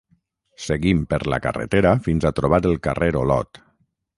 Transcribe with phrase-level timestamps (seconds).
[0.67, 3.63] seguim per la carretera fins a trobar el carrer Olot